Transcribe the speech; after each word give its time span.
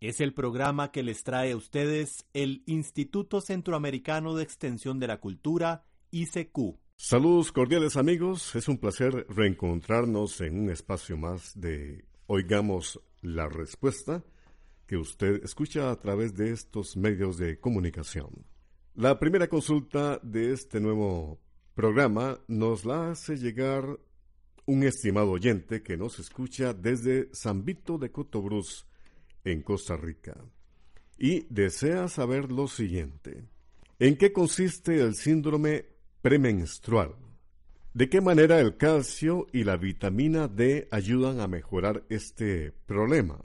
Es 0.00 0.20
el 0.20 0.32
programa 0.32 0.92
que 0.92 1.02
les 1.02 1.24
trae 1.24 1.50
a 1.50 1.56
ustedes 1.56 2.24
el 2.32 2.62
Instituto 2.66 3.40
Centroamericano 3.40 4.36
de 4.36 4.44
Extensión 4.44 5.00
de 5.00 5.08
la 5.08 5.18
Cultura, 5.18 5.82
ICQ. 6.12 6.78
Saludos 6.96 7.50
cordiales 7.50 7.96
amigos, 7.96 8.54
es 8.54 8.68
un 8.68 8.78
placer 8.78 9.26
reencontrarnos 9.28 10.40
en 10.40 10.60
un 10.60 10.70
espacio 10.70 11.16
más 11.16 11.52
de 11.60 12.04
Oigamos 12.28 13.00
la 13.22 13.48
Respuesta 13.48 14.22
que 14.86 14.96
usted 14.96 15.42
escucha 15.42 15.90
a 15.90 15.96
través 15.96 16.36
de 16.36 16.52
estos 16.52 16.96
medios 16.96 17.36
de 17.36 17.58
comunicación. 17.58 18.46
La 18.94 19.18
primera 19.18 19.48
consulta 19.48 20.20
de 20.22 20.52
este 20.52 20.80
nuevo 20.80 21.40
programa 21.74 22.38
nos 22.46 22.84
la 22.84 23.10
hace 23.10 23.36
llegar 23.36 23.98
un 24.64 24.84
estimado 24.84 25.32
oyente 25.32 25.82
que 25.82 25.96
nos 25.96 26.20
escucha 26.20 26.72
desde 26.72 27.28
San 27.32 27.64
Vito 27.64 27.98
de 27.98 28.12
Cotobruz, 28.12 28.87
en 29.52 29.62
Costa 29.62 29.96
Rica, 29.96 30.36
y 31.18 31.46
desea 31.50 32.08
saber 32.08 32.52
lo 32.52 32.68
siguiente. 32.68 33.44
¿En 33.98 34.16
qué 34.16 34.32
consiste 34.32 35.00
el 35.00 35.14
síndrome 35.14 35.86
premenstrual? 36.22 37.16
¿De 37.94 38.08
qué 38.08 38.20
manera 38.20 38.60
el 38.60 38.76
calcio 38.76 39.48
y 39.52 39.64
la 39.64 39.76
vitamina 39.76 40.46
D 40.46 40.86
ayudan 40.92 41.40
a 41.40 41.48
mejorar 41.48 42.04
este 42.08 42.70
problema? 42.86 43.40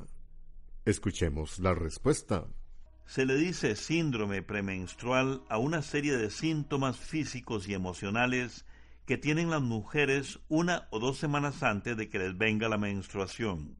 Escuchemos 0.85 1.59
la 1.59 1.73
respuesta. 1.73 2.45
Se 3.05 3.25
le 3.25 3.35
dice 3.35 3.75
síndrome 3.75 4.43
premenstrual 4.43 5.43
a 5.49 5.57
una 5.57 5.81
serie 5.81 6.17
de 6.17 6.29
síntomas 6.29 6.97
físicos 6.97 7.67
y 7.67 7.73
emocionales 7.73 8.65
que 9.05 9.17
tienen 9.17 9.49
las 9.49 9.61
mujeres 9.61 10.39
una 10.49 10.87
o 10.91 10.99
dos 10.99 11.17
semanas 11.17 11.63
antes 11.63 11.97
de 11.97 12.09
que 12.09 12.19
les 12.19 12.37
venga 12.37 12.69
la 12.69 12.77
menstruación. 12.77 13.77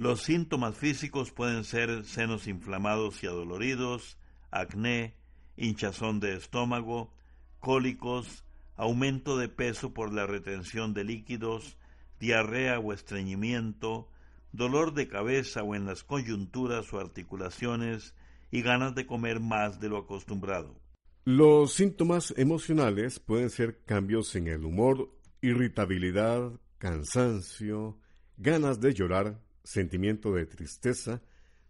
Los 0.00 0.22
síntomas 0.22 0.78
físicos 0.78 1.30
pueden 1.30 1.62
ser 1.62 2.06
senos 2.06 2.46
inflamados 2.46 3.22
y 3.22 3.26
adoloridos, 3.26 4.16
acné, 4.50 5.14
hinchazón 5.58 6.20
de 6.20 6.36
estómago, 6.36 7.12
cólicos, 7.58 8.46
aumento 8.76 9.36
de 9.36 9.50
peso 9.50 9.92
por 9.92 10.10
la 10.10 10.24
retención 10.24 10.94
de 10.94 11.04
líquidos, 11.04 11.76
diarrea 12.18 12.78
o 12.78 12.94
estreñimiento, 12.94 14.08
dolor 14.52 14.94
de 14.94 15.06
cabeza 15.06 15.62
o 15.64 15.74
en 15.74 15.84
las 15.84 16.02
coyunturas 16.02 16.90
o 16.94 16.98
articulaciones 16.98 18.14
y 18.50 18.62
ganas 18.62 18.94
de 18.94 19.04
comer 19.04 19.38
más 19.38 19.80
de 19.80 19.90
lo 19.90 19.98
acostumbrado. 19.98 20.80
Los 21.26 21.74
síntomas 21.74 22.32
emocionales 22.38 23.20
pueden 23.20 23.50
ser 23.50 23.82
cambios 23.84 24.34
en 24.34 24.46
el 24.46 24.64
humor, 24.64 25.10
irritabilidad, 25.42 26.52
cansancio, 26.78 27.98
ganas 28.38 28.80
de 28.80 28.94
llorar, 28.94 29.49
sentimiento 29.64 30.32
de 30.32 30.46
tristeza, 30.46 31.22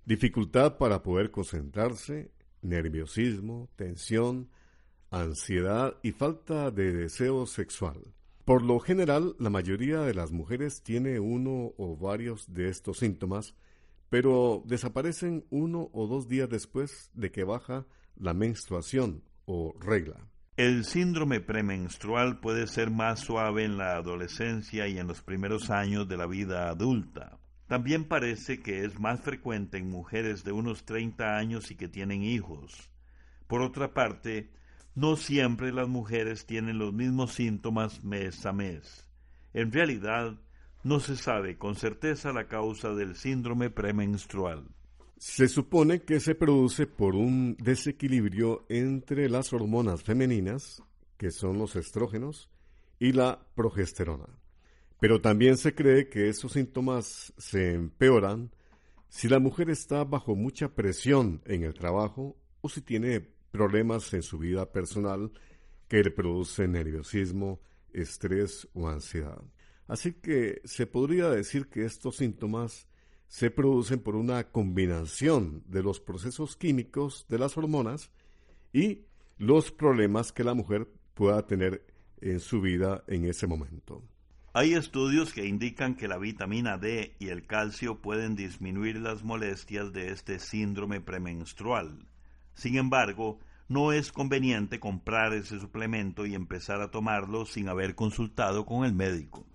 dificultad 0.05 0.77
para 0.79 1.03
poder 1.03 1.31
concentrarse, 1.31 2.31
nerviosismo, 2.63 3.69
tensión, 3.77 4.51
ansiedad 5.11 5.97
y 6.03 6.13
falta 6.13 6.71
de 6.71 6.93
deseo 6.93 7.47
sexual. 7.47 8.15
Por 8.45 8.63
lo 8.63 8.81
general, 8.81 9.37
la 9.39 9.51
mayoría 9.51 10.01
de 10.01 10.15
las 10.15 10.33
mujeres 10.33 10.83
tiene 10.83 11.21
uno 11.21 11.73
o 11.77 11.97
varios 11.97 12.53
de 12.53 12.69
estos 12.69 12.99
síntomas, 12.99 13.55
pero 14.09 14.63
desaparecen 14.67 15.45
uno 15.51 15.91
o 15.93 16.07
dos 16.07 16.29
días 16.29 16.49
después 16.49 17.11
de 17.15 17.31
que 17.31 17.45
baja 17.45 17.87
la 18.17 18.35
menstruación 18.35 19.23
regla. 19.81 20.29
El 20.57 20.85
síndrome 20.85 21.41
premenstrual 21.41 22.41
puede 22.41 22.67
ser 22.67 22.91
más 22.91 23.21
suave 23.21 23.65
en 23.65 23.79
la 23.79 23.97
adolescencia 23.97 24.87
y 24.89 24.99
en 24.99 25.07
los 25.07 25.23
primeros 25.23 25.71
años 25.71 26.07
de 26.07 26.17
la 26.17 26.27
vida 26.27 26.69
adulta. 26.69 27.40
También 27.71 28.03
parece 28.03 28.59
que 28.59 28.85
es 28.85 28.99
más 28.99 29.21
frecuente 29.21 29.79
en 29.79 29.89
mujeres 29.89 30.43
de 30.43 30.51
unos 30.51 30.85
30 30.85 31.37
años 31.37 31.71
y 31.71 31.77
que 31.77 31.87
tienen 31.87 32.25
hijos. 32.25 32.91
Por 33.47 33.63
otra 33.63 33.95
parte, 33.95 34.51
no 34.97 35.15
siempre 35.15 35.73
las 35.73 35.87
mujeres 35.87 36.47
tienen 36.47 36.79
los 36.79 36.93
mismos 36.93 37.33
síntomas 37.33 38.03
mes 38.03 38.45
a 38.45 38.53
mes. 38.53 39.07
En 39.55 39.71
realidad, 39.71 40.41
no 40.83 40.99
se 40.99 41.15
sabe 41.15 41.59
con 41.59 41.77
certeza 41.77 42.33
la 42.33 42.49
causa 42.49 42.93
del 42.93 43.15
síndrome 43.15 43.71
premenstrual. 43.71 44.67
Se 45.17 45.47
supone 45.47 46.03
que 46.03 46.19
se 46.19 46.35
produce 46.35 46.89
por 46.89 47.15
un 47.15 47.55
desequilibrio 47.57 48.67
entre 48.69 49.29
las 49.29 49.53
hormonas 49.53 50.03
femeninas, 50.03 50.83
que 51.17 51.31
son 51.31 51.57
los 51.59 51.77
estrógenos, 51.77 52.51
y 52.99 53.13
la 53.13 53.47
progesterona. 53.55 54.40
Pero 55.01 55.21
también 55.21 55.57
se 55.57 55.75
cree 55.75 56.09
que 56.09 56.29
esos 56.29 56.53
síntomas 56.53 57.33
se 57.39 57.73
empeoran 57.73 58.51
si 59.09 59.29
la 59.29 59.39
mujer 59.39 59.71
está 59.71 60.05
bajo 60.05 60.37
mucha 60.37 60.75
presión 60.75 61.43
en 61.47 61.65
el 61.65 61.75
trabajo 61.75 62.37
o 62.61 62.69
si 62.69 62.83
tiene 62.83 63.21
problemas 63.51 64.13
en 64.15 64.23
su 64.23 64.39
vida 64.39 64.71
personal 64.71 65.33
que 65.89 66.05
le 66.05 66.11
producen 66.11 66.73
nerviosismo, 66.73 67.61
estrés 67.93 68.69
o 68.75 68.89
ansiedad. 68.89 69.43
Así 69.89 70.13
que 70.13 70.61
se 70.65 70.87
podría 70.87 71.29
decir 71.31 71.69
que 71.69 71.85
estos 71.85 72.17
síntomas 72.17 72.87
se 73.27 73.51
producen 73.51 74.01
por 74.01 74.15
una 74.15 74.51
combinación 74.51 75.65
de 75.67 75.83
los 75.83 75.99
procesos 75.99 76.57
químicos 76.57 77.27
de 77.29 77.39
las 77.39 77.57
hormonas 77.57 78.11
y 78.73 79.07
los 79.39 79.73
problemas 79.73 80.31
que 80.31 80.45
la 80.45 80.55
mujer 80.55 80.89
pueda 81.15 81.47
tener 81.47 81.85
en 82.21 82.39
su 82.39 82.61
vida 82.61 83.03
en 83.09 83.25
ese 83.25 83.47
momento. 83.47 84.03
Hay 84.53 84.75
estudios 84.75 85.33
que 85.33 85.47
indican 85.47 85.95
que 85.95 86.09
la 86.09 86.19
vitamina 86.19 86.77
D 86.77 87.15
y 87.21 87.29
el 87.29 87.47
calcio 87.47 88.03
pueden 88.03 88.35
disminuir 88.35 88.97
las 88.97 89.23
molestias 89.23 89.93
de 89.93 90.11
este 90.11 90.41
síndrome 90.41 91.01
premenstrual. 91.01 92.09
Sin 92.55 92.77
embargo, 92.77 93.39
no 93.69 93.93
es 93.93 94.11
conveniente 94.11 94.81
comprar 94.81 95.35
ese 95.35 95.61
suplemento 95.61 96.27
y 96.27 96.35
empezar 96.35 96.81
a 96.81 96.91
tomarlo 96.91 97.47
sin 97.47 97.69
haber 97.69 97.95
consultado 97.95 98.67
con 98.67 98.85
el 98.85 98.93
médico. 98.93 99.47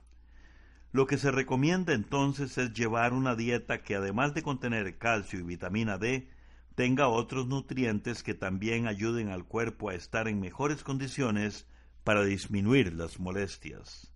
Lo 0.94 1.08
que 1.08 1.18
se 1.18 1.30
recomienda 1.30 1.94
entonces 1.94 2.58
es 2.58 2.72
llevar 2.72 3.12
una 3.12 3.36
dieta 3.36 3.84
que 3.84 3.96
además 3.96 4.34
de 4.34 4.44
contener 4.44 4.98
calcio 4.98 5.40
y 5.40 5.44
vitamina 5.44 5.98
D, 5.98 6.30
tenga 6.76 7.10
otros 7.10 7.48
nutrientes 7.48 8.24
que 8.24 8.34
también 8.34 8.88
ayuden 8.88 9.28
al 9.28 9.44
cuerpo 9.44 9.90
a 9.90 9.94
estar 9.94 10.30
en 10.30 10.40
mejores 10.40 10.84
condiciones 10.84 11.68
para 12.06 12.24
disminuir 12.24 12.94
las 12.94 13.20
molestias. 13.20 14.15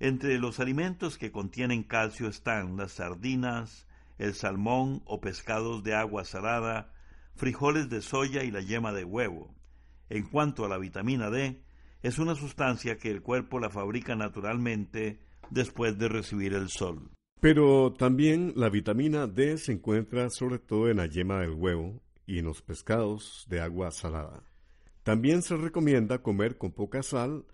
Entre 0.00 0.38
los 0.38 0.60
alimentos 0.60 1.18
que 1.18 1.30
contienen 1.30 1.82
calcio 1.82 2.28
están 2.28 2.76
las 2.76 2.92
sardinas, 2.92 3.86
el 4.18 4.34
salmón 4.34 5.02
o 5.06 5.20
pescados 5.20 5.82
de 5.82 5.94
agua 5.94 6.24
salada, 6.24 6.92
frijoles 7.36 7.88
de 7.88 8.00
soya 8.00 8.44
y 8.44 8.50
la 8.50 8.60
yema 8.60 8.92
de 8.92 9.04
huevo. 9.04 9.54
En 10.08 10.24
cuanto 10.24 10.64
a 10.64 10.68
la 10.68 10.78
vitamina 10.78 11.30
D, 11.30 11.62
es 12.02 12.18
una 12.18 12.34
sustancia 12.34 12.98
que 12.98 13.10
el 13.10 13.22
cuerpo 13.22 13.58
la 13.58 13.70
fabrica 13.70 14.14
naturalmente 14.14 15.20
después 15.50 15.98
de 15.98 16.08
recibir 16.08 16.52
el 16.54 16.68
sol. 16.68 17.10
Pero 17.40 17.92
también 17.92 18.52
la 18.56 18.70
vitamina 18.70 19.26
D 19.26 19.58
se 19.58 19.72
encuentra 19.72 20.30
sobre 20.30 20.58
todo 20.58 20.88
en 20.88 20.98
la 20.98 21.06
yema 21.06 21.40
del 21.40 21.52
huevo 21.52 22.00
y 22.26 22.38
en 22.38 22.46
los 22.46 22.62
pescados 22.62 23.46
de 23.48 23.60
agua 23.60 23.90
salada. 23.90 24.42
También 25.02 25.42
se 25.42 25.56
recomienda 25.56 26.22
comer 26.22 26.56
con 26.56 26.72
poca 26.72 27.02
sal 27.02 27.44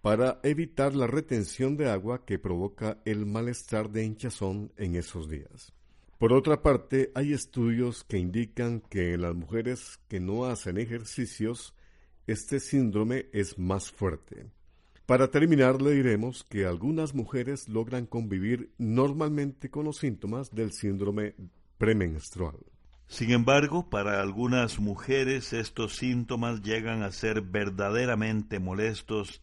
para 0.00 0.40
evitar 0.42 0.94
la 0.94 1.06
retención 1.06 1.76
de 1.76 1.90
agua 1.90 2.24
que 2.24 2.38
provoca 2.38 2.98
el 3.04 3.26
malestar 3.26 3.90
de 3.90 4.04
hinchazón 4.04 4.72
en 4.76 4.94
esos 4.94 5.28
días. 5.28 5.72
Por 6.18 6.32
otra 6.32 6.62
parte, 6.62 7.12
hay 7.14 7.32
estudios 7.32 8.04
que 8.04 8.18
indican 8.18 8.80
que 8.80 9.14
en 9.14 9.22
las 9.22 9.34
mujeres 9.34 10.00
que 10.08 10.18
no 10.18 10.46
hacen 10.46 10.78
ejercicios, 10.78 11.74
este 12.26 12.60
síndrome 12.60 13.26
es 13.32 13.58
más 13.58 13.90
fuerte. 13.90 14.46
Para 15.06 15.30
terminar, 15.30 15.80
le 15.80 15.92
diremos 15.92 16.44
que 16.44 16.66
algunas 16.66 17.14
mujeres 17.14 17.68
logran 17.68 18.06
convivir 18.06 18.72
normalmente 18.78 19.70
con 19.70 19.86
los 19.86 19.98
síntomas 19.98 20.54
del 20.54 20.72
síndrome 20.72 21.34
premenstrual. 21.78 22.58
Sin 23.06 23.30
embargo, 23.30 23.88
para 23.88 24.20
algunas 24.20 24.78
mujeres 24.78 25.54
estos 25.54 25.96
síntomas 25.96 26.60
llegan 26.60 27.02
a 27.02 27.10
ser 27.10 27.40
verdaderamente 27.40 28.58
molestos 28.58 29.40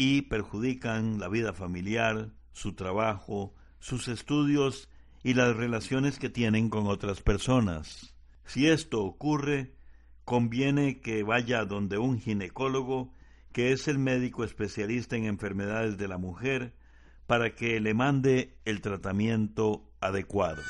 y 0.00 0.22
perjudican 0.22 1.18
la 1.18 1.26
vida 1.26 1.52
familiar, 1.52 2.30
su 2.52 2.74
trabajo, 2.74 3.56
sus 3.80 4.06
estudios 4.06 4.88
y 5.24 5.34
las 5.34 5.56
relaciones 5.56 6.20
que 6.20 6.28
tienen 6.30 6.70
con 6.70 6.86
otras 6.86 7.20
personas. 7.20 8.14
Si 8.44 8.68
esto 8.68 9.02
ocurre, 9.02 9.74
conviene 10.24 11.00
que 11.00 11.24
vaya 11.24 11.64
donde 11.64 11.98
un 11.98 12.20
ginecólogo, 12.20 13.12
que 13.52 13.72
es 13.72 13.88
el 13.88 13.98
médico 13.98 14.44
especialista 14.44 15.16
en 15.16 15.24
enfermedades 15.24 15.98
de 15.98 16.06
la 16.06 16.16
mujer, 16.16 16.76
para 17.26 17.56
que 17.56 17.80
le 17.80 17.92
mande 17.92 18.56
el 18.64 18.80
tratamiento 18.80 19.90
adecuado. 20.00 20.62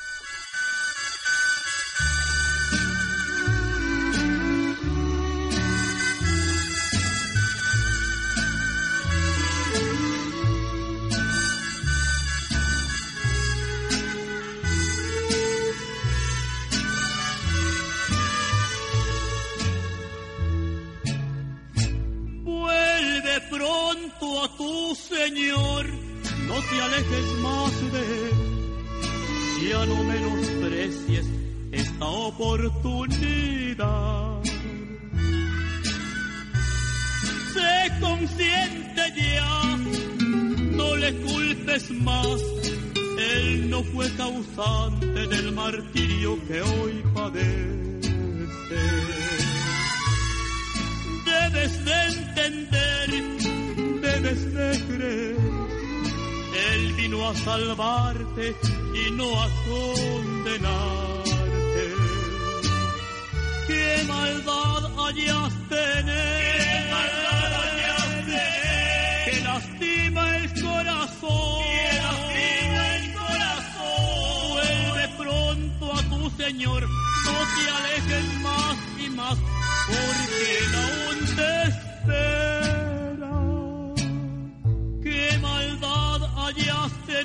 Esta 32.41 32.68
Señor, 76.49 76.81
no 76.81 77.37
te 77.53 77.63
alejes 77.77 78.41
más 78.41 78.75
y 78.97 79.09
más, 79.11 79.37
porque 79.85 80.47
aún 80.81 81.17
te 81.35 81.51
espera. 81.69 83.35
hayas 86.47 86.91
que 87.05 87.23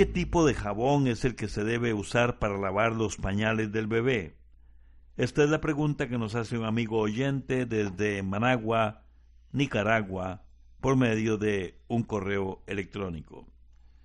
¿Qué 0.00 0.06
tipo 0.06 0.46
de 0.46 0.54
jabón 0.54 1.08
es 1.08 1.26
el 1.26 1.36
que 1.36 1.46
se 1.46 1.62
debe 1.62 1.92
usar 1.92 2.38
para 2.38 2.56
lavar 2.56 2.92
los 2.94 3.18
pañales 3.18 3.70
del 3.70 3.86
bebé? 3.86 4.34
Esta 5.18 5.44
es 5.44 5.50
la 5.50 5.60
pregunta 5.60 6.08
que 6.08 6.16
nos 6.16 6.34
hace 6.34 6.56
un 6.56 6.64
amigo 6.64 6.98
oyente 6.98 7.66
desde 7.66 8.22
Managua, 8.22 9.04
Nicaragua, 9.52 10.46
por 10.80 10.96
medio 10.96 11.36
de 11.36 11.82
un 11.86 12.02
correo 12.04 12.62
electrónico. 12.66 13.46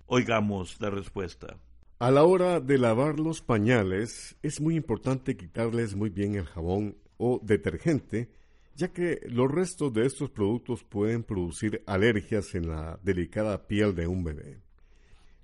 Oigamos 0.04 0.78
la 0.82 0.90
respuesta. 0.90 1.56
A 1.98 2.10
la 2.10 2.24
hora 2.24 2.60
de 2.60 2.76
lavar 2.76 3.18
los 3.18 3.40
pañales 3.40 4.36
es 4.42 4.60
muy 4.60 4.76
importante 4.76 5.34
quitarles 5.38 5.96
muy 5.96 6.10
bien 6.10 6.34
el 6.34 6.44
jabón 6.44 6.98
o 7.16 7.40
detergente, 7.42 8.28
ya 8.74 8.92
que 8.92 9.20
los 9.30 9.50
restos 9.50 9.94
de 9.94 10.04
estos 10.04 10.28
productos 10.28 10.84
pueden 10.84 11.24
producir 11.24 11.82
alergias 11.86 12.54
en 12.54 12.68
la 12.68 13.00
delicada 13.02 13.66
piel 13.66 13.94
de 13.94 14.06
un 14.06 14.24
bebé. 14.24 14.65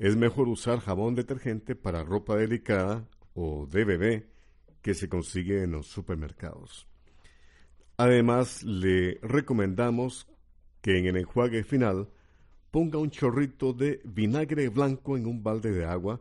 Es 0.02 0.16
mejor 0.16 0.49
usar 0.49 0.80
jabón 0.80 1.14
detergente 1.14 1.76
para 1.76 2.02
ropa 2.02 2.35
delicada 2.35 3.09
o 3.35 3.66
de 3.66 3.85
bebé 3.85 4.26
que 4.80 4.94
se 4.94 5.09
consigue 5.09 5.62
en 5.62 5.71
los 5.71 5.87
supermercados. 5.87 6.88
Además, 7.99 8.64
le 8.64 9.21
recomendamos 9.23 10.26
que 10.80 10.99
en 10.99 11.06
el 11.06 11.18
enjuague 11.18 11.62
final 11.62 12.09
ponga 12.73 12.99
un 12.99 13.11
chorrito 13.11 13.73
de 13.73 14.00
vinagre 14.02 14.71
blanco 14.71 15.16
en 15.16 15.25
un 15.25 15.40
balde 15.40 15.71
de 15.71 15.85
agua 15.85 16.21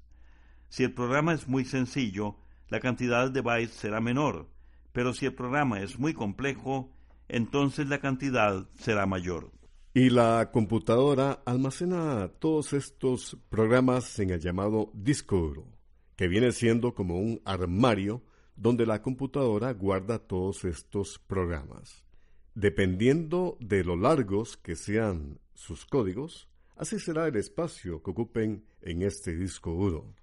Si 0.73 0.83
el 0.83 0.91
programa 0.91 1.35
es 1.35 1.47
muy 1.47 1.65
sencillo, 1.65 2.35
la 2.67 2.79
cantidad 2.79 3.29
de 3.29 3.41
bytes 3.41 3.75
será 3.75 4.01
menor, 4.01 4.49
pero 4.91 5.13
si 5.13 5.27
el 5.27 5.35
programa 5.35 5.81
es 5.81 5.99
muy 5.99 6.15
complejo, 6.15 6.91
entonces 7.27 7.87
la 7.89 7.99
cantidad 7.99 8.67
será 8.79 9.05
mayor. 9.05 9.51
Y 9.93 10.09
la 10.09 10.49
computadora 10.51 11.43
almacena 11.45 12.27
todos 12.39 12.73
estos 12.73 13.37
programas 13.49 14.17
en 14.17 14.31
el 14.31 14.39
llamado 14.39 14.89
disco 14.95 15.37
duro, 15.37 15.67
que 16.15 16.27
viene 16.27 16.51
siendo 16.51 16.95
como 16.95 17.19
un 17.19 17.39
armario 17.45 18.23
donde 18.55 18.87
la 18.87 19.03
computadora 19.03 19.73
guarda 19.73 20.17
todos 20.17 20.65
estos 20.65 21.19
programas. 21.19 22.03
Dependiendo 22.55 23.57
de 23.59 23.83
lo 23.83 23.95
largos 23.95 24.57
que 24.57 24.75
sean 24.75 25.39
sus 25.53 25.85
códigos, 25.85 26.49
así 26.75 26.97
será 26.97 27.27
el 27.27 27.35
espacio 27.35 28.01
que 28.01 28.09
ocupen 28.09 28.65
en 28.81 29.03
este 29.03 29.35
disco 29.35 29.69
duro. 29.69 30.15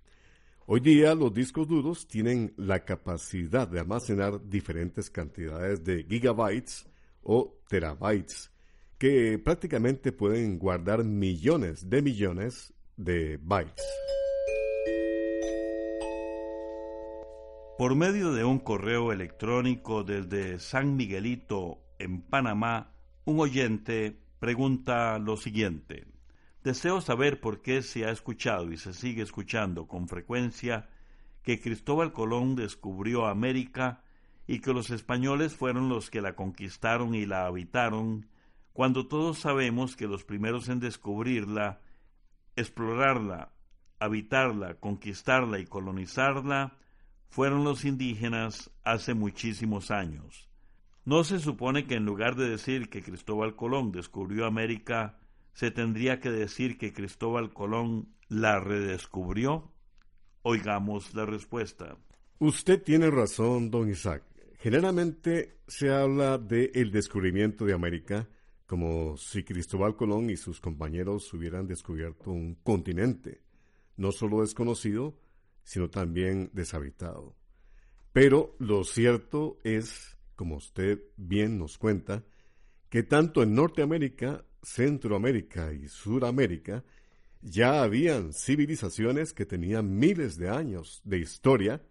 Hoy 0.72 0.78
día 0.78 1.16
los 1.16 1.34
discos 1.34 1.66
duros 1.66 2.06
tienen 2.06 2.54
la 2.56 2.84
capacidad 2.84 3.66
de 3.66 3.80
almacenar 3.80 4.48
diferentes 4.48 5.10
cantidades 5.10 5.82
de 5.82 6.04
gigabytes 6.04 6.88
o 7.24 7.58
terabytes, 7.66 8.52
que 8.96 9.40
prácticamente 9.40 10.12
pueden 10.12 10.60
guardar 10.60 11.02
millones 11.02 11.90
de 11.90 12.02
millones 12.02 12.72
de 12.96 13.36
bytes. 13.42 13.84
Por 17.76 17.96
medio 17.96 18.30
de 18.30 18.44
un 18.44 18.60
correo 18.60 19.10
electrónico 19.10 20.04
desde 20.04 20.60
San 20.60 20.94
Miguelito, 20.94 21.80
en 21.98 22.22
Panamá, 22.22 22.94
un 23.24 23.40
oyente 23.40 24.20
pregunta 24.38 25.18
lo 25.18 25.36
siguiente. 25.36 26.06
Deseo 26.62 27.00
saber 27.00 27.40
por 27.40 27.62
qué 27.62 27.80
se 27.80 28.04
ha 28.04 28.10
escuchado 28.10 28.70
y 28.70 28.76
se 28.76 28.92
sigue 28.92 29.22
escuchando 29.22 29.86
con 29.86 30.08
frecuencia 30.08 30.90
que 31.42 31.60
Cristóbal 31.60 32.12
Colón 32.12 32.54
descubrió 32.54 33.26
América 33.26 34.02
y 34.46 34.60
que 34.60 34.74
los 34.74 34.90
españoles 34.90 35.54
fueron 35.54 35.88
los 35.88 36.10
que 36.10 36.20
la 36.20 36.34
conquistaron 36.34 37.14
y 37.14 37.24
la 37.24 37.46
habitaron, 37.46 38.26
cuando 38.74 39.06
todos 39.06 39.38
sabemos 39.38 39.96
que 39.96 40.06
los 40.06 40.24
primeros 40.24 40.68
en 40.68 40.80
descubrirla, 40.80 41.80
explorarla, 42.56 43.52
habitarla, 43.98 44.74
conquistarla 44.74 45.60
y 45.60 45.66
colonizarla 45.66 46.76
fueron 47.28 47.64
los 47.64 47.84
indígenas 47.84 48.70
hace 48.82 49.14
muchísimos 49.14 49.90
años. 49.90 50.50
¿No 51.06 51.24
se 51.24 51.38
supone 51.38 51.86
que 51.86 51.94
en 51.94 52.04
lugar 52.04 52.36
de 52.36 52.50
decir 52.50 52.90
que 52.90 53.02
Cristóbal 53.02 53.56
Colón 53.56 53.92
descubrió 53.92 54.46
América, 54.46 55.19
se 55.52 55.70
tendría 55.70 56.20
que 56.20 56.30
decir 56.30 56.78
que 56.78 56.92
Cristóbal 56.92 57.52
Colón 57.52 58.08
la 58.28 58.60
redescubrió? 58.60 59.72
Oigamos 60.42 61.14
la 61.14 61.26
respuesta. 61.26 61.96
Usted 62.38 62.82
tiene 62.82 63.10
razón, 63.10 63.70
don 63.70 63.90
Isaac. 63.90 64.22
Generalmente 64.58 65.58
se 65.66 65.90
habla 65.90 66.38
de 66.38 66.70
el 66.74 66.90
descubrimiento 66.90 67.64
de 67.64 67.74
América 67.74 68.28
como 68.70 69.16
si 69.16 69.42
Cristóbal 69.42 69.96
Colón 69.96 70.30
y 70.30 70.36
sus 70.36 70.60
compañeros 70.60 71.34
hubieran 71.34 71.66
descubierto 71.66 72.30
un 72.30 72.54
continente, 72.54 73.40
no 73.96 74.12
solo 74.12 74.42
desconocido, 74.42 75.18
sino 75.64 75.90
también 75.90 76.50
deshabitado. 76.52 77.34
Pero 78.12 78.54
lo 78.60 78.84
cierto 78.84 79.58
es, 79.64 80.16
como 80.36 80.54
usted 80.54 81.00
bien 81.16 81.58
nos 81.58 81.78
cuenta, 81.78 82.22
que 82.88 83.02
tanto 83.02 83.42
en 83.42 83.56
Norteamérica, 83.56 84.44
Centroamérica 84.62 85.72
y 85.72 85.88
Suramérica 85.88 86.84
ya 87.42 87.82
habían 87.82 88.32
civilizaciones 88.32 89.32
que 89.32 89.46
tenían 89.46 89.98
miles 89.98 90.36
de 90.36 90.50
años 90.50 91.00
de 91.04 91.18
historia 91.18 91.82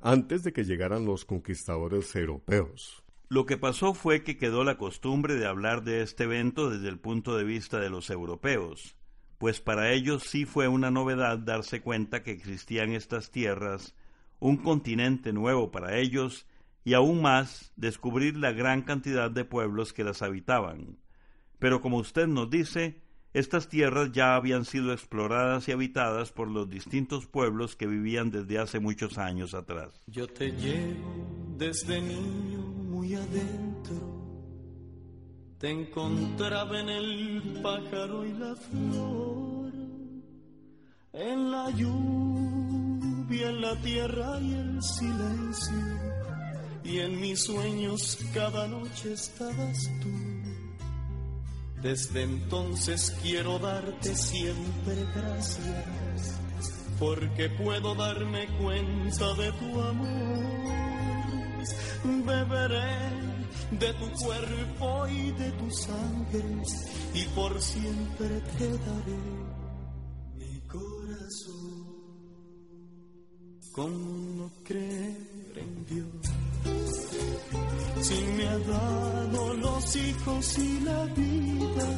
antes 0.00 0.42
de 0.42 0.52
que 0.52 0.64
llegaran 0.64 1.04
los 1.04 1.24
conquistadores 1.24 2.14
europeos. 2.16 3.02
Lo 3.28 3.46
que 3.46 3.58
pasó 3.58 3.94
fue 3.94 4.22
que 4.22 4.38
quedó 4.38 4.64
la 4.64 4.78
costumbre 4.78 5.34
de 5.34 5.46
hablar 5.46 5.84
de 5.84 6.02
este 6.02 6.24
evento 6.24 6.70
desde 6.70 6.88
el 6.88 6.98
punto 6.98 7.36
de 7.36 7.44
vista 7.44 7.78
de 7.78 7.90
los 7.90 8.10
europeos, 8.10 8.96
pues 9.38 9.60
para 9.60 9.92
ellos 9.92 10.24
sí 10.24 10.44
fue 10.46 10.66
una 10.66 10.90
novedad 10.90 11.38
darse 11.38 11.80
cuenta 11.80 12.22
que 12.22 12.32
existía 12.32 12.84
en 12.84 12.92
estas 12.92 13.30
tierras 13.30 13.94
un 14.40 14.56
continente 14.56 15.32
nuevo 15.32 15.70
para 15.70 15.98
ellos 15.98 16.46
y 16.84 16.94
aún 16.94 17.20
más 17.20 17.72
descubrir 17.76 18.36
la 18.36 18.52
gran 18.52 18.82
cantidad 18.82 19.30
de 19.30 19.44
pueblos 19.44 19.92
que 19.92 20.04
las 20.04 20.22
habitaban. 20.22 20.96
Pero 21.58 21.80
como 21.80 21.98
usted 21.98 22.26
nos 22.26 22.50
dice, 22.50 23.02
estas 23.32 23.68
tierras 23.68 24.12
ya 24.12 24.36
habían 24.36 24.64
sido 24.64 24.92
exploradas 24.92 25.68
y 25.68 25.72
habitadas 25.72 26.32
por 26.32 26.48
los 26.48 26.68
distintos 26.68 27.26
pueblos 27.26 27.76
que 27.76 27.86
vivían 27.86 28.30
desde 28.30 28.58
hace 28.58 28.80
muchos 28.80 29.18
años 29.18 29.54
atrás. 29.54 30.02
Yo 30.06 30.26
te 30.26 30.52
llevo 30.52 31.26
desde 31.56 32.00
niño 32.00 32.60
muy 32.60 33.14
adentro 33.14 34.18
te 35.58 35.70
encontraba 35.70 36.78
en 36.78 36.88
el 36.88 37.60
pájaro 37.62 38.24
y 38.24 38.32
la 38.32 38.54
flor, 38.54 39.72
en 41.12 41.50
la 41.50 41.68
lluvia, 41.70 43.48
en 43.48 43.60
la 43.60 43.74
tierra 43.82 44.40
y 44.40 44.54
el 44.54 44.80
silencio, 44.80 45.74
y 46.84 46.98
en 47.00 47.20
mis 47.20 47.42
sueños 47.42 48.18
cada 48.32 48.68
noche 48.68 49.14
estabas 49.14 49.90
tú. 50.00 50.37
Desde 51.82 52.22
entonces 52.22 53.16
quiero 53.22 53.58
darte 53.60 54.14
siempre 54.16 54.96
gracias, 55.14 56.40
porque 56.98 57.48
puedo 57.50 57.94
darme 57.94 58.48
cuenta 58.58 59.34
de 59.34 59.52
tu 59.52 59.80
amor. 59.80 60.58
Beberé 62.26 63.28
de 63.70 63.92
tu 63.94 64.10
cuerpo 64.24 65.06
y 65.08 65.30
de 65.32 65.52
tu 65.52 65.70
sangre, 65.70 66.62
y 67.14 67.24
por 67.34 67.60
siempre 67.60 68.40
te 68.58 68.70
daré 68.70 69.18
mi 70.34 70.60
corazón. 70.62 71.98
¿Cómo 73.72 74.34
no 74.36 74.50
creer 74.64 75.52
en 75.56 75.86
Dios? 75.86 76.37
Si 78.00 78.14
me 78.36 78.46
ha 78.46 78.58
dado 78.58 79.54
los 79.54 79.96
hijos 79.96 80.58
y 80.58 80.80
la 80.80 81.04
vida, 81.06 81.88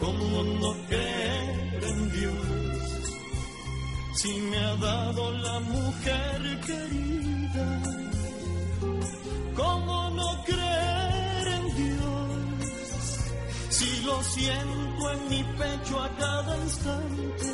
¿cómo 0.00 0.42
no 0.42 0.72
creer 0.88 1.84
en 1.84 2.12
Dios? 2.12 3.14
Si 4.14 4.32
me 4.50 4.58
ha 4.58 4.76
dado 4.76 5.32
la 5.32 5.60
mujer 5.60 6.60
querida, 6.66 7.20
¿Cómo 9.54 10.10
no 10.10 10.44
creer 10.44 11.48
en 11.48 11.76
Dios? 11.76 13.18
Si 13.68 14.02
lo 14.06 14.22
siento 14.22 15.10
en 15.12 15.28
mi 15.28 15.44
pecho 15.58 16.00
a 16.00 16.08
cada 16.16 16.56
instante, 16.56 17.52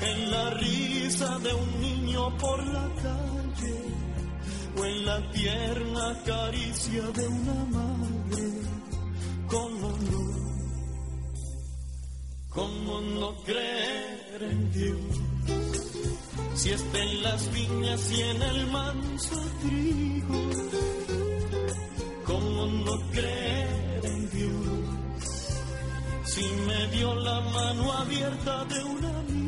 en 0.00 0.30
la 0.30 0.50
risa 0.50 1.38
de 1.40 1.52
un 1.52 1.80
niño 1.80 2.36
por 2.38 2.66
la 2.66 2.88
calle, 3.02 3.76
o 4.76 4.84
en 4.84 5.06
la 5.06 5.30
tierna 5.30 6.22
caricia 6.24 7.02
de 7.02 7.28
una 7.28 7.64
madre. 7.76 8.44
¿Cómo 9.48 9.88
no? 10.10 10.24
¿Cómo 12.48 13.00
no 13.00 13.34
creer 13.44 14.42
en 14.42 14.72
Dios? 14.72 15.24
si 16.64 16.70
está 16.70 16.98
en 16.98 17.22
las 17.22 17.52
viñas 17.52 18.10
y 18.10 18.22
en 18.22 18.42
el 18.42 18.66
manso 18.68 19.36
trigo, 19.60 20.50
¿cómo 22.24 22.66
no 22.66 23.10
creer 23.10 24.00
en 24.04 24.30
Dios? 24.30 25.26
Si 26.24 26.42
me 26.66 26.86
dio 26.96 27.14
la 27.16 27.40
mano 27.40 27.92
abierta 27.92 28.64
de 28.64 28.82
un 28.82 29.04
amigo, 29.04 29.43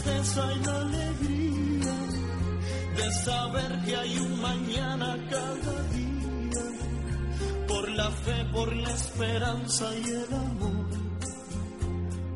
tristeza 0.00 0.52
y 0.52 0.64
la 0.64 0.76
alegría, 0.80 1.94
saber 3.24 3.80
que 3.84 3.96
hay 3.96 4.18
un 4.18 4.40
mañana 4.40 5.16
cada 5.28 5.82
día, 5.94 6.64
por 7.68 7.88
la 7.90 8.10
fe, 8.10 8.44
por 8.52 8.74
la 8.76 8.90
esperanza 8.90 9.94
y 9.96 10.04
el 10.10 10.34
amor, 10.34 10.86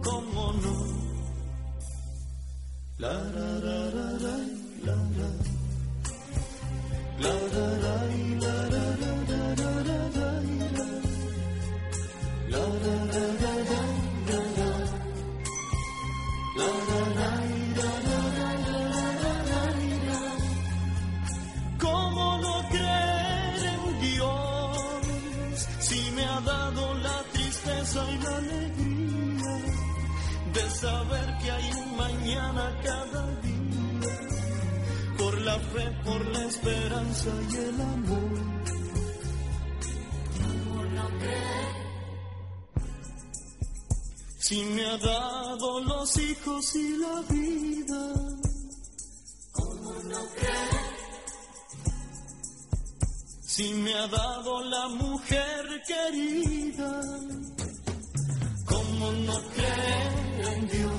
cómo 0.02 0.52
no. 0.62 0.94
La, 2.98 3.12
la, 3.12 3.58
la, 3.58 3.90
la, 3.90 4.10
la, 4.84 4.96
la, 5.16 5.34
Si 44.46 44.62
me 44.62 44.84
ha 44.84 44.98
dado 44.98 45.80
los 45.80 46.18
hijos 46.18 46.76
y 46.76 46.98
la 46.98 47.22
vida. 47.30 48.34
Si 53.46 53.72
me 53.72 53.94
ha 53.94 54.06
dado 54.08 54.64
la 54.64 54.88
mujer 54.88 55.82
querida, 55.86 57.00
¿cómo 58.66 59.12
no 59.12 59.36
creer 59.54 60.46
en 60.52 60.68
Dios? 60.68 60.92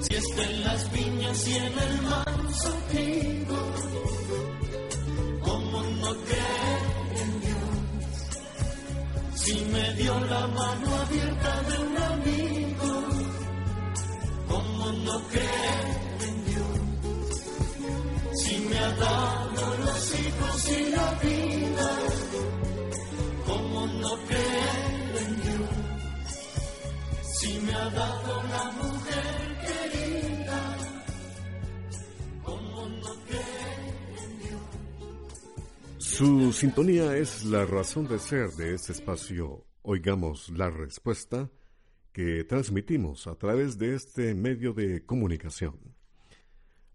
Si 0.00 0.14
está 0.16 0.42
en 0.50 0.64
las 0.64 0.92
viñas 0.92 1.46
y 1.46 1.54
en 1.54 1.78
el 1.78 2.02
manso 2.02 2.74
trigo, 2.90 3.72
¿cómo 5.42 5.82
no 5.82 6.14
creer 6.24 6.82
en 7.22 7.40
Dios? 7.40 7.70
Si 9.42 9.54
me 9.66 9.94
dio 9.94 10.18
la 10.20 10.46
mano 10.46 10.96
abierta 11.02 11.62
de 11.62 11.78
un 11.84 11.99
¿cómo 15.00 15.12
no 15.12 15.28
creer 15.28 16.20
en? 16.20 16.40
Si 18.36 18.58
me 18.58 18.78
ha 18.78 18.92
dado 18.92 19.76
los 19.78 20.20
hijos 20.20 20.68
y 20.70 20.90
la 20.90 21.14
vida, 21.22 21.98
¿cómo 23.46 23.86
no 23.86 24.16
creer 24.26 25.16
en 25.20 25.42
Dios? 25.42 25.70
Si 27.22 27.60
me 27.60 27.72
ha 27.72 27.90
dado 27.90 28.42
la 28.42 28.70
mujer 28.72 29.58
querida, 29.66 30.76
¿cómo 32.44 32.88
no 32.88 33.14
creer? 33.26 33.90
Su 35.98 36.52
sintonía 36.52 37.16
es 37.16 37.44
la 37.44 37.64
razón 37.64 38.06
de 38.08 38.18
ser 38.18 38.50
de 38.52 38.74
este 38.74 38.92
espacio. 38.92 39.64
Oigamos 39.82 40.50
la 40.50 40.68
respuesta 40.68 41.48
que 42.12 42.44
transmitimos 42.44 43.26
a 43.26 43.36
través 43.36 43.78
de 43.78 43.94
este 43.94 44.34
medio 44.34 44.72
de 44.72 45.04
comunicación. 45.04 45.78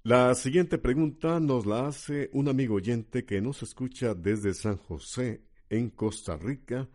La 0.03 0.35
siguiente 0.35 0.77
pregunta 0.77 1.39
nos 1.39 1.65
la 1.65 1.87
hace 1.87 2.29
un 2.33 2.47
amigo 2.47 2.75
oyente 2.75 3.25
que 3.25 3.41
nos 3.41 3.63
escucha 3.63 4.13
desde 4.13 4.53
San 4.53 4.77
José, 4.77 5.41
en 5.69 5.89
Costa 5.89 6.37
Rica, 6.37 6.87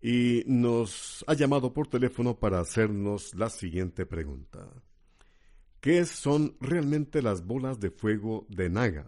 y 0.00 0.44
nos 0.46 1.24
ha 1.26 1.34
llamado 1.34 1.72
por 1.72 1.88
teléfono 1.88 2.38
para 2.38 2.60
hacernos 2.60 3.34
la 3.34 3.48
siguiente 3.48 4.04
pregunta. 4.04 4.68
¿Qué 5.80 6.04
son 6.04 6.56
realmente 6.60 7.22
las 7.22 7.46
bolas 7.46 7.80
de 7.80 7.90
fuego 7.90 8.46
de 8.50 8.68
Naga? 8.68 9.06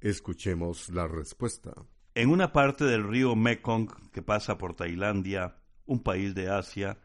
Escuchemos 0.00 0.90
la 0.90 1.08
respuesta. 1.08 1.74
En 2.14 2.30
una 2.30 2.52
parte 2.52 2.84
del 2.84 3.02
río 3.02 3.34
Mekong 3.34 4.10
que 4.12 4.22
pasa 4.22 4.58
por 4.58 4.74
Tailandia, 4.74 5.56
un 5.86 6.02
país 6.02 6.34
de 6.34 6.50
Asia, 6.50 6.98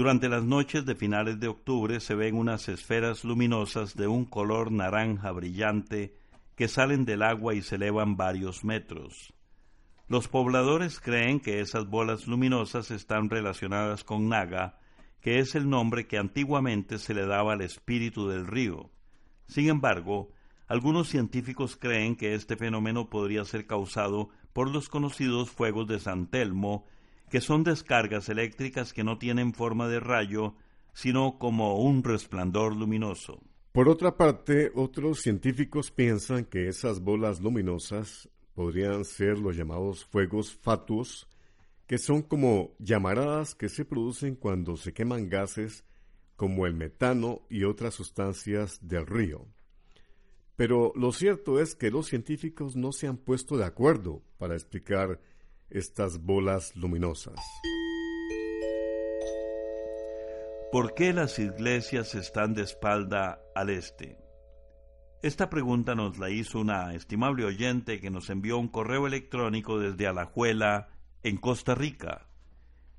durante 0.00 0.30
las 0.30 0.44
noches 0.44 0.86
de 0.86 0.94
finales 0.94 1.38
de 1.40 1.48
octubre 1.48 2.00
se 2.00 2.14
ven 2.14 2.34
unas 2.34 2.70
esferas 2.70 3.22
luminosas 3.22 3.94
de 3.94 4.06
un 4.06 4.24
color 4.24 4.72
naranja 4.72 5.30
brillante 5.30 6.14
que 6.56 6.68
salen 6.68 7.04
del 7.04 7.20
agua 7.20 7.54
y 7.54 7.60
se 7.60 7.74
elevan 7.74 8.16
varios 8.16 8.64
metros. 8.64 9.34
Los 10.08 10.26
pobladores 10.26 11.00
creen 11.00 11.38
que 11.38 11.60
esas 11.60 11.86
bolas 11.86 12.26
luminosas 12.26 12.90
están 12.90 13.28
relacionadas 13.28 14.02
con 14.02 14.30
Naga, 14.30 14.78
que 15.20 15.38
es 15.38 15.54
el 15.54 15.68
nombre 15.68 16.06
que 16.06 16.16
antiguamente 16.16 16.96
se 16.98 17.12
le 17.12 17.26
daba 17.26 17.52
al 17.52 17.60
espíritu 17.60 18.26
del 18.26 18.46
río. 18.46 18.88
Sin 19.48 19.68
embargo, 19.68 20.30
algunos 20.66 21.10
científicos 21.10 21.76
creen 21.76 22.16
que 22.16 22.32
este 22.32 22.56
fenómeno 22.56 23.10
podría 23.10 23.44
ser 23.44 23.66
causado 23.66 24.30
por 24.54 24.70
los 24.70 24.88
conocidos 24.88 25.50
fuegos 25.50 25.86
de 25.88 26.00
San 26.00 26.26
Telmo, 26.28 26.86
que 27.30 27.40
son 27.40 27.64
descargas 27.64 28.28
eléctricas 28.28 28.92
que 28.92 29.04
no 29.04 29.16
tienen 29.16 29.54
forma 29.54 29.88
de 29.88 30.00
rayo, 30.00 30.56
sino 30.92 31.38
como 31.38 31.78
un 31.80 32.02
resplandor 32.02 32.76
luminoso. 32.76 33.40
Por 33.72 33.88
otra 33.88 34.16
parte, 34.16 34.72
otros 34.74 35.20
científicos 35.20 35.92
piensan 35.92 36.44
que 36.44 36.68
esas 36.68 37.00
bolas 37.00 37.40
luminosas 37.40 38.28
podrían 38.54 39.04
ser 39.04 39.38
los 39.38 39.56
llamados 39.56 40.04
fuegos 40.04 40.52
fatuos, 40.52 41.28
que 41.86 41.98
son 41.98 42.22
como 42.22 42.74
llamaradas 42.78 43.54
que 43.54 43.68
se 43.68 43.84
producen 43.84 44.34
cuando 44.34 44.76
se 44.76 44.92
queman 44.92 45.28
gases 45.28 45.84
como 46.34 46.66
el 46.66 46.74
metano 46.74 47.42
y 47.48 47.64
otras 47.64 47.94
sustancias 47.94 48.78
del 48.80 49.06
río. 49.06 49.46
Pero 50.56 50.92
lo 50.96 51.12
cierto 51.12 51.60
es 51.60 51.74
que 51.74 51.90
los 51.90 52.08
científicos 52.08 52.76
no 52.76 52.92
se 52.92 53.06
han 53.06 53.18
puesto 53.18 53.56
de 53.56 53.64
acuerdo 53.64 54.22
para 54.36 54.54
explicar 54.54 55.20
estas 55.70 56.22
bolas 56.22 56.74
luminosas. 56.76 57.38
¿Por 60.72 60.94
qué 60.94 61.12
las 61.12 61.38
iglesias 61.38 62.14
están 62.14 62.54
de 62.54 62.62
espalda 62.62 63.40
al 63.54 63.70
este? 63.70 64.18
Esta 65.22 65.50
pregunta 65.50 65.94
nos 65.94 66.18
la 66.18 66.30
hizo 66.30 66.60
una 66.60 66.94
estimable 66.94 67.44
oyente 67.44 68.00
que 68.00 68.10
nos 68.10 68.30
envió 68.30 68.56
un 68.56 68.68
correo 68.68 69.06
electrónico 69.06 69.78
desde 69.78 70.06
Alajuela, 70.06 70.88
en 71.22 71.36
Costa 71.36 71.74
Rica. 71.74 72.28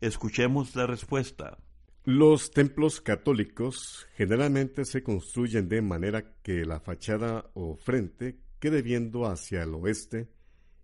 Escuchemos 0.01 0.75
la 0.75 0.85
respuesta. 0.85 1.57
Los 2.03 2.51
templos 2.51 2.99
católicos 2.99 4.07
generalmente 4.15 4.85
se 4.85 5.01
construyen 5.01 5.69
de 5.69 5.81
manera 5.81 6.33
que 6.43 6.65
la 6.65 6.79
fachada 6.79 7.49
o 7.53 7.77
frente 7.77 8.39
quede 8.59 8.81
viendo 8.81 9.25
hacia 9.25 9.63
el 9.63 9.73
oeste 9.75 10.29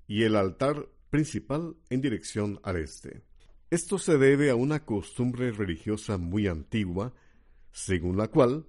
y 0.08 0.23
el 0.23 0.36
altar 0.36 0.88
principal 1.17 1.75
en 1.89 1.99
dirección 1.99 2.60
al 2.62 2.75
este. 2.77 3.23
Esto 3.71 3.97
se 3.97 4.19
debe 4.19 4.51
a 4.51 4.56
una 4.56 4.86
costumbre 4.86 5.51
religiosa 5.51 6.19
muy 6.19 6.45
antigua, 6.45 7.12
según 7.71 8.17
la 8.17 8.27
cual 8.27 8.67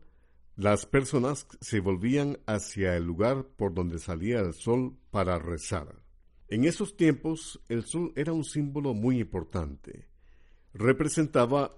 las 0.57 0.87
personas 0.87 1.47
se 1.61 1.81
volvían 1.81 2.39
hacia 2.47 2.97
el 2.97 3.05
lugar 3.05 3.45
por 3.59 3.75
donde 3.75 3.99
salía 3.99 4.41
el 4.41 4.55
sol 4.55 4.97
para 5.11 5.39
rezar. 5.39 5.95
En 6.49 6.65
esos 6.65 6.97
tiempos 6.97 7.61
el 7.69 7.85
sol 7.85 8.15
era 8.17 8.33
un 8.33 8.45
símbolo 8.45 8.95
muy 8.95 9.21
importante. 9.21 10.09
Representaba 10.73 11.75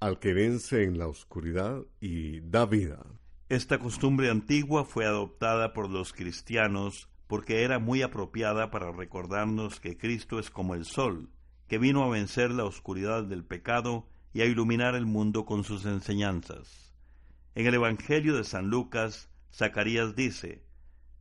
al 0.00 0.18
que 0.18 0.34
vence 0.34 0.82
en 0.82 0.98
la 0.98 1.06
oscuridad 1.06 1.84
y 2.00 2.40
da 2.40 2.66
vida. 2.66 3.06
Esta 3.48 3.78
costumbre 3.78 4.28
antigua 4.28 4.84
fue 4.84 5.06
adoptada 5.06 5.72
por 5.72 5.88
los 5.88 6.12
cristianos 6.12 7.08
porque 7.30 7.62
era 7.62 7.78
muy 7.78 8.02
apropiada 8.02 8.72
para 8.72 8.90
recordarnos 8.90 9.78
que 9.78 9.96
Cristo 9.96 10.40
es 10.40 10.50
como 10.50 10.74
el 10.74 10.84
sol, 10.84 11.30
que 11.68 11.78
vino 11.78 12.02
a 12.02 12.08
vencer 12.08 12.50
la 12.50 12.64
oscuridad 12.64 13.22
del 13.22 13.44
pecado 13.44 14.08
y 14.32 14.40
a 14.40 14.46
iluminar 14.46 14.96
el 14.96 15.06
mundo 15.06 15.44
con 15.44 15.62
sus 15.62 15.86
enseñanzas. 15.86 16.92
En 17.54 17.68
el 17.68 17.74
Evangelio 17.74 18.36
de 18.36 18.42
San 18.42 18.66
Lucas, 18.66 19.30
Zacarías 19.54 20.16
dice, 20.16 20.64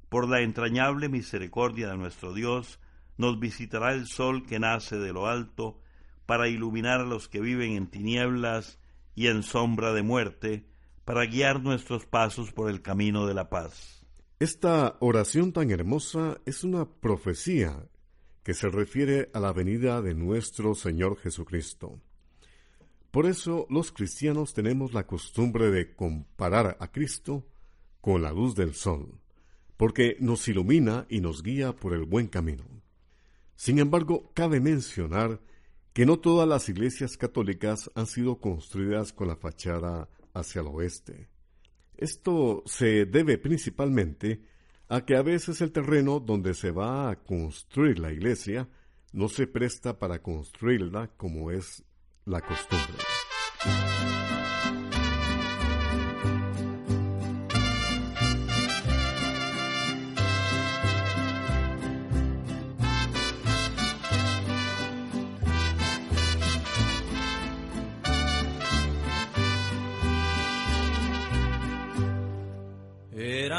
Por 0.10 0.28
la 0.28 0.42
entrañable 0.42 1.10
misericordia 1.10 1.92
de 1.92 1.98
nuestro 1.98 2.34
Dios, 2.34 2.80
nos 3.18 3.40
visitará 3.40 3.94
el 3.94 4.08
sol 4.08 4.48
que 4.48 4.58
nace 4.58 4.98
de 4.98 5.14
lo 5.14 5.28
alto, 5.28 5.80
para 6.26 6.48
iluminar 6.48 7.02
a 7.02 7.06
los 7.06 7.30
que 7.30 7.40
viven 7.40 7.74
en 7.74 7.86
tinieblas 7.86 8.80
y 9.14 9.28
en 9.28 9.44
sombra 9.44 9.94
de 9.94 10.02
muerte, 10.02 10.66
para 11.06 11.28
guiar 11.28 11.62
nuestros 11.62 12.08
pasos 12.08 12.52
por 12.52 12.68
el 12.72 12.82
camino 12.82 13.28
de 13.28 13.36
la 13.36 13.52
paz. 13.52 13.99
Esta 14.40 14.96
oración 15.02 15.52
tan 15.52 15.70
hermosa 15.70 16.40
es 16.46 16.64
una 16.64 16.90
profecía 16.90 17.90
que 18.42 18.54
se 18.54 18.70
refiere 18.70 19.30
a 19.34 19.42
la 19.42 19.52
venida 19.52 20.02
de 20.02 20.16
nuestro 20.16 20.76
Señor 20.76 21.18
Jesucristo. 21.18 22.00
Por 23.12 23.26
eso 23.26 23.68
los 23.70 23.92
cristianos 23.92 24.54
tenemos 24.54 24.94
la 24.94 25.06
costumbre 25.06 25.72
de 25.72 25.94
comparar 25.94 26.78
a 26.80 26.90
Cristo 26.90 27.48
con 28.00 28.22
la 28.22 28.32
luz 28.32 28.56
del 28.56 28.76
sol, 28.76 29.20
porque 29.76 30.16
nos 30.22 30.48
ilumina 30.48 31.06
y 31.10 31.20
nos 31.20 31.44
guía 31.44 31.76
por 31.76 31.94
el 31.94 32.06
buen 32.06 32.28
camino. 32.28 32.64
Sin 33.58 33.78
embargo, 33.78 34.32
cabe 34.34 34.62
mencionar 34.62 35.42
que 35.92 36.06
no 36.06 36.18
todas 36.18 36.48
las 36.48 36.70
iglesias 36.70 37.18
católicas 37.18 37.92
han 37.94 38.08
sido 38.08 38.40
construidas 38.40 39.12
con 39.12 39.28
la 39.28 39.36
fachada 39.36 40.08
hacia 40.34 40.62
el 40.62 40.68
oeste. 40.68 41.28
Esto 42.00 42.64
se 42.66 43.06
debe 43.06 43.38
principalmente 43.38 44.42
a 44.88 45.06
que 45.06 45.18
a 45.18 45.22
veces 45.22 45.60
el 45.60 45.74
terreno 45.74 46.22
donde 46.22 46.54
se 46.54 46.72
va 46.72 47.10
a 47.10 47.18
construir 47.18 48.00
la 48.00 48.14
iglesia 48.14 48.70
no 49.12 49.28
se 49.28 49.48
presta 49.48 50.00
para 50.00 50.22
construirla 50.22 51.10
como 51.18 51.52
es 51.52 51.84
la 52.24 52.40
costumbre. 52.40 52.96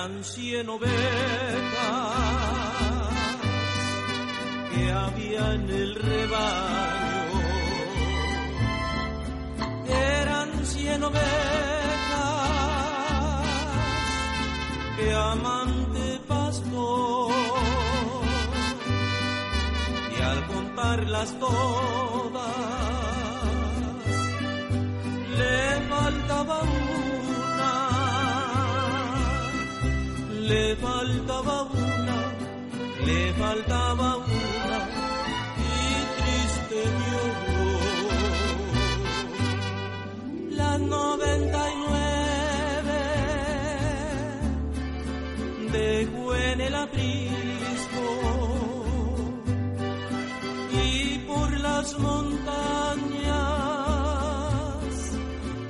Eran 0.01 0.25
cien 0.25 0.67
ovejas 0.67 0.91
que 4.73 4.91
había 4.91 5.55
en 5.57 5.69
el 5.69 5.95
rebaño. 5.95 7.41
Eran 9.89 10.65
cien 10.65 11.05
ovejas 11.05 11.21
que 14.97 15.13
amante 15.13 16.21
pastor 16.27 17.33
y 20.17 20.23
al 20.23 20.47
contarlas 20.47 21.39
todas 21.39 23.10
le 30.51 30.75
faltaba 30.77 31.63
una, 31.63 32.19
le 33.07 33.21
faltaba 33.35 34.09
una 34.17 34.81
y 35.71 35.81
triste 36.19 36.81
lloró. 37.07 37.69
La 40.61 40.73
noventa 40.79 41.61
y 41.73 41.77
nueve 41.87 43.01
dejó 45.79 46.25
en 46.35 46.61
el 46.69 46.75
aprisco 46.75 48.07
y 50.85 51.19
por 51.29 51.49
las 51.61 51.87
montañas 51.99 53.31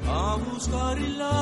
a 0.08 0.36
buscar 0.48 0.96
la 1.22 1.36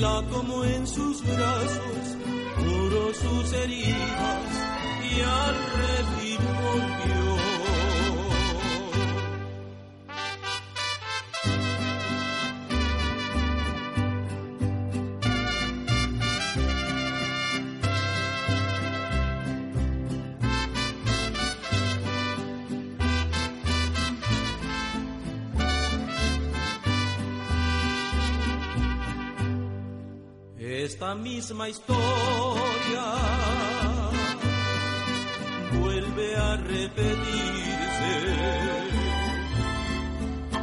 la 0.00 0.22
como 0.30 0.64
en 0.64 0.86
sus 0.86 1.22
brazos, 1.22 2.16
curó 2.56 3.14
sus 3.14 3.52
heridas 3.52 4.44
y 5.10 5.20
al 5.20 5.56
retiro 5.78 6.48
volvió. 6.62 7.27
Misma 31.14 31.68
historia 31.68 33.04
vuelve 35.80 36.36
a 36.36 36.56
repetirse. 36.56 38.12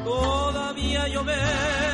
Todavía 0.03 1.07
ovejas 1.17 1.84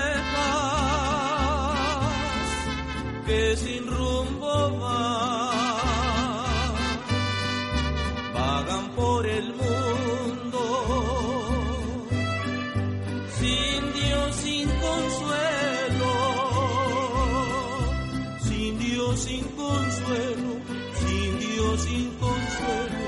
sin 19.22 19.44
consuelo, 19.56 20.52
sin 21.00 21.40
Dios 21.40 21.82
sin 21.82 22.10
consuelo 22.20 23.00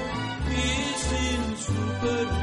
y 0.49 0.63
sin 1.05 1.57
su 1.65 2.01
perdón. 2.01 2.42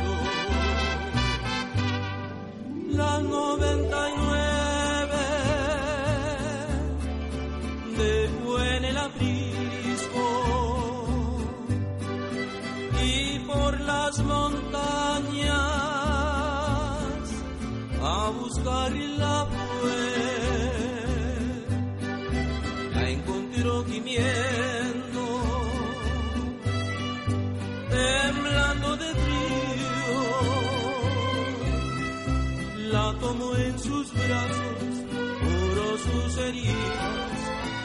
Brazos, 34.31 35.03
curó 35.41 35.99
sus 35.99 36.39
heridas 36.39 37.33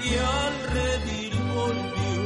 y 0.04 0.10
al 0.16 0.54
redil 0.76 1.34
volvió. 1.56 2.22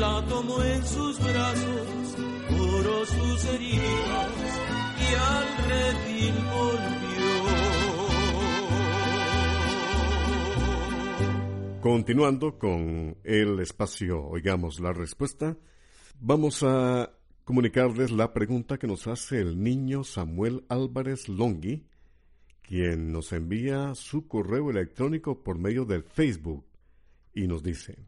La 0.00 0.24
tomó 0.26 0.62
en 0.62 0.86
sus 0.86 1.18
brazos, 1.18 2.16
curó 2.48 3.06
sus 3.06 3.44
heridas 3.44 4.32
y 5.00 5.14
al 5.14 5.48
redil 5.68 6.34
volvió. 6.54 6.98
Continuando 11.82 12.58
con 12.58 13.16
el 13.24 13.60
espacio 13.60 14.24
Oigamos 14.28 14.80
la 14.80 14.92
Respuesta, 14.92 15.56
vamos 16.20 16.62
a 16.62 17.17
comunicarles 17.48 18.10
la 18.10 18.34
pregunta 18.34 18.76
que 18.76 18.86
nos 18.86 19.06
hace 19.06 19.40
el 19.40 19.62
niño 19.62 20.04
Samuel 20.04 20.66
Álvarez 20.68 21.30
Longhi, 21.30 21.86
quien 22.60 23.10
nos 23.10 23.32
envía 23.32 23.94
su 23.94 24.28
correo 24.28 24.68
electrónico 24.68 25.42
por 25.42 25.58
medio 25.58 25.86
del 25.86 26.02
Facebook 26.02 26.66
y 27.32 27.46
nos 27.46 27.62
dice, 27.62 28.06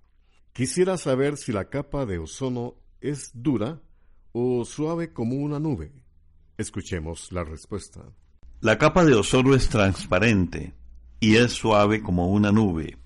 quisiera 0.52 0.98
saber 0.98 1.38
si 1.38 1.52
la 1.52 1.70
capa 1.70 2.04
de 2.04 2.18
ozono 2.18 2.74
es 3.00 3.30
dura 3.32 3.80
o 4.32 4.66
suave 4.66 5.14
como 5.14 5.36
una 5.36 5.58
nube. 5.58 5.90
Escuchemos 6.58 7.32
la 7.32 7.42
respuesta. 7.42 8.12
La 8.60 8.76
capa 8.76 9.06
de 9.06 9.14
ozono 9.14 9.54
es 9.54 9.70
transparente 9.70 10.74
y 11.18 11.36
es 11.36 11.52
suave 11.52 12.02
como 12.02 12.30
una 12.30 12.52
nube. 12.52 12.98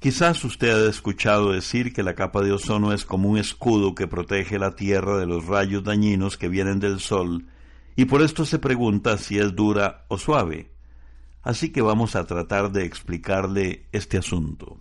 Quizás 0.00 0.42
usted 0.44 0.70
haya 0.70 0.88
escuchado 0.88 1.52
decir 1.52 1.92
que 1.92 2.02
la 2.02 2.14
capa 2.14 2.40
de 2.40 2.52
ozono 2.52 2.94
es 2.94 3.04
como 3.04 3.28
un 3.28 3.36
escudo 3.36 3.94
que 3.94 4.08
protege 4.08 4.58
la 4.58 4.74
Tierra 4.74 5.18
de 5.18 5.26
los 5.26 5.44
rayos 5.44 5.84
dañinos 5.84 6.38
que 6.38 6.48
vienen 6.48 6.80
del 6.80 7.00
Sol, 7.00 7.44
y 7.96 8.06
por 8.06 8.22
esto 8.22 8.46
se 8.46 8.58
pregunta 8.58 9.18
si 9.18 9.38
es 9.38 9.54
dura 9.54 10.06
o 10.08 10.16
suave. 10.16 10.70
Así 11.42 11.68
que 11.68 11.82
vamos 11.82 12.16
a 12.16 12.24
tratar 12.24 12.72
de 12.72 12.86
explicarle 12.86 13.84
este 13.92 14.16
asunto. 14.16 14.78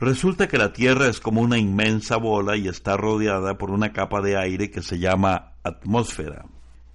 Resulta 0.00 0.48
que 0.48 0.56
la 0.56 0.72
Tierra 0.72 1.06
es 1.08 1.20
como 1.20 1.42
una 1.42 1.58
inmensa 1.58 2.16
bola 2.16 2.56
y 2.56 2.66
está 2.66 2.96
rodeada 2.96 3.58
por 3.58 3.70
una 3.70 3.92
capa 3.92 4.22
de 4.22 4.38
aire 4.38 4.70
que 4.70 4.80
se 4.80 4.98
llama 4.98 5.52
atmósfera. 5.64 6.46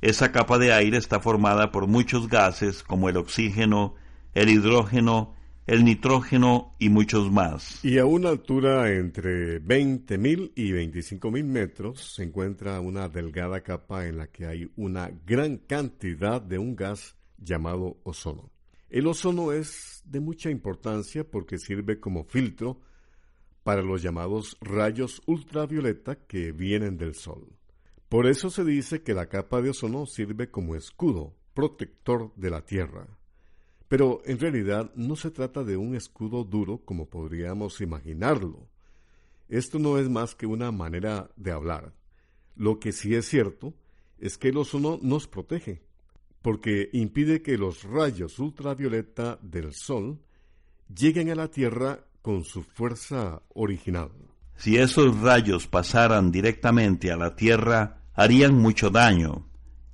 Esa 0.01 0.31
capa 0.31 0.57
de 0.57 0.73
aire 0.73 0.97
está 0.97 1.19
formada 1.19 1.71
por 1.71 1.85
muchos 1.85 2.27
gases 2.27 2.81
como 2.81 3.07
el 3.07 3.17
oxígeno, 3.17 3.93
el 4.33 4.49
hidrógeno, 4.49 5.37
el 5.67 5.84
nitrógeno 5.84 6.75
y 6.80 6.88
muchos 6.88 7.30
más. 7.30 7.84
Y 7.84 7.97
a 7.97 8.06
una 8.06 8.30
altura 8.30 8.89
entre 8.93 9.62
20.000 9.62 10.53
y 10.56 10.71
25.000 10.71 11.43
metros 11.43 12.13
se 12.15 12.23
encuentra 12.23 12.80
una 12.80 13.10
delgada 13.10 13.62
capa 13.62 14.08
en 14.08 14.17
la 14.17 14.27
que 14.27 14.45
hay 14.45 14.71
una 14.77 15.12
gran 15.25 15.58
cantidad 15.58 16.41
de 16.41 16.58
un 16.58 16.77
gas 16.77 17.17
llamado 17.38 17.97
ozono. 18.03 18.49
El 18.89 19.08
ozono 19.08 19.51
es 19.51 20.01
de 20.06 20.21
mucha 20.21 20.49
importancia 20.49 21.30
porque 21.30 21.58
sirve 21.58 21.99
como 21.99 22.23
filtro 22.23 22.80
para 23.63 23.82
los 23.82 24.01
llamados 24.01 24.56
rayos 24.62 25.21
ultravioleta 25.25 26.15
que 26.15 26.53
vienen 26.53 26.97
del 26.97 27.13
Sol. 27.13 27.45
Por 28.08 28.27
eso 28.27 28.49
se 28.49 28.63
dice 28.63 29.03
que 29.03 29.13
la 29.13 29.27
capa 29.27 29.62
de 29.62 29.71
ozono 29.71 30.06
sirve 30.06 30.49
como 30.49 30.75
escudo 30.75 31.36
protector 31.53 32.32
de 32.38 32.49
la 32.49 32.62
Tierra. 32.62 33.16
Pero 33.88 34.21
en 34.26 34.39
realidad 34.39 34.91
no 34.95 35.15
se 35.15 35.32
trata 35.32 35.63
de 35.63 35.78
un 35.78 35.95
escudo 35.95 36.43
duro 36.43 36.80
como 36.84 37.06
podríamos 37.06 37.80
imaginarlo. 37.82 38.67
Esto 39.50 39.80
no 39.80 39.97
es 39.97 40.10
más 40.10 40.36
que 40.36 40.45
una 40.45 40.71
manera 40.71 41.30
de 41.38 41.52
hablar. 41.52 41.93
Lo 42.56 42.80
que 42.80 42.91
sí 42.91 43.15
es 43.15 43.28
cierto 43.28 43.73
es 44.19 44.38
que 44.38 44.50
el 44.50 44.58
ozono 44.58 45.00
nos 45.02 45.28
protege, 45.28 45.82
porque 46.41 46.89
impide 46.91 47.41
que 47.41 47.58
los 47.58 47.84
rayos 47.84 48.39
ultravioleta 48.39 49.39
del 49.41 49.73
Sol 49.73 50.19
lleguen 50.93 51.30
a 51.30 51.36
la 51.36 51.50
Tierra 51.50 52.00
con 52.21 52.43
su 52.43 52.63
fuerza 52.63 53.41
original. 53.54 54.12
Si 54.58 54.76
esos 54.78 55.19
rayos 55.21 55.67
pasaran 55.67 56.32
directamente 56.32 57.12
a 57.12 57.15
la 57.15 57.36
Tierra, 57.36 58.02
harían 58.13 58.56
mucho 58.56 58.89
daño. 58.89 59.47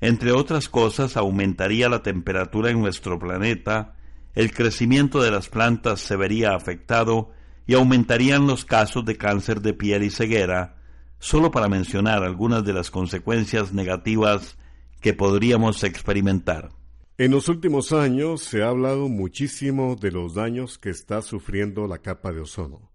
Entre 0.04 0.34
otras 0.34 0.68
cosas, 0.68 1.16
aumentaría 1.16 1.88
la 1.88 2.04
temperatura 2.04 2.70
en 2.70 2.82
nuestro 2.82 3.18
planeta, 3.18 3.96
el 4.36 4.52
crecimiento 4.52 5.24
de 5.24 5.32
las 5.32 5.48
plantas 5.48 6.02
se 6.02 6.18
vería 6.18 6.56
afectado 6.56 7.32
y 7.66 7.76
aumentarían 7.76 8.46
los 8.46 8.66
casos 8.66 9.06
de 9.06 9.16
cáncer 9.16 9.62
de 9.62 9.74
piel 9.74 10.04
y 10.04 10.10
ceguera, 10.10 10.76
solo 11.20 11.52
para 11.52 11.70
mencionar 11.70 12.22
algunas 12.22 12.66
de 12.66 12.74
las 12.74 12.92
consecuencias 12.92 13.72
negativas 13.72 14.58
que 15.00 15.13
podríamos 15.13 15.86
experimentar. 15.86 16.72
En 17.18 17.32
los 17.32 17.48
últimos 17.48 17.94
años 17.94 18.42
se 18.42 18.62
ha 18.62 18.68
hablado 18.68 19.08
muchísimo 19.08 19.96
de 19.96 20.12
los 20.12 20.34
daños 20.34 20.78
que 20.78 20.89
está 20.89 21.22
sufriendo 21.22 21.88
la 21.88 22.00
capa 22.00 22.34
de 22.34 22.42
ozono. 22.42 22.92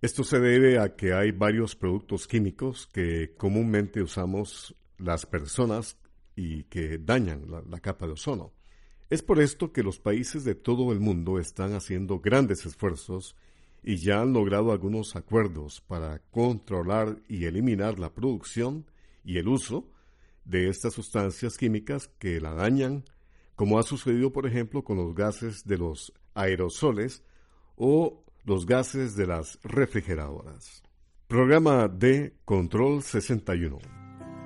Esto 0.00 0.22
se 0.22 0.38
debe 0.38 0.78
a 0.78 0.94
que 0.94 1.14
hay 1.14 1.32
varios 1.32 1.74
productos 1.74 2.28
químicos 2.28 2.86
que 2.92 3.34
comúnmente 3.36 4.00
usamos 4.00 4.76
las 4.98 5.26
personas 5.26 5.96
y 6.34 6.64
que 6.64 6.98
dañan 6.98 7.46
la, 7.68 7.80
capa 7.80 8.06
de 8.06 8.12
ozono. 8.12 8.52
Es 9.08 9.22
por 9.22 9.40
esto 9.40 9.72
que 9.72 9.82
los 9.82 9.98
países 9.98 10.44
de 10.44 10.54
todo 10.54 10.92
el 10.92 11.00
mundo 11.00 11.38
están 11.38 11.74
haciendo 11.74 12.20
grandes 12.20 12.66
esfuerzos 12.66 13.36
y 13.82 13.96
ya 13.96 14.20
han 14.20 14.32
logrado 14.32 14.72
algunos 14.72 15.16
acuerdos 15.16 15.80
para 15.80 16.18
controlar 16.30 17.18
y 17.28 17.44
eliminar 17.44 17.98
la 17.98 18.12
producción 18.12 18.84
y 19.24 19.38
el 19.38 19.48
uso 19.48 19.88
de 20.44 20.68
estas 20.68 20.94
sustancias 20.94 21.56
químicas 21.56 22.08
que 22.18 22.40
la 22.40 22.52
dañan, 22.52 23.04
como 23.54 23.78
ha 23.78 23.82
sucedido 23.82 24.32
por 24.32 24.46
ejemplo 24.46 24.84
con 24.84 24.96
los 24.96 25.14
gases 25.14 25.64
de 25.64 25.78
los 25.78 26.12
aerosoles 26.34 27.22
o 27.76 28.24
los 28.44 28.66
gases 28.66 29.16
de 29.16 29.26
las 29.26 29.58
refrigeradoras. 29.62 30.82
Programa 31.26 31.88
de 31.88 32.36
Control 32.44 33.02
61. 33.02 34.05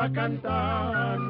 Va 0.00 0.08
cantando 0.08 1.29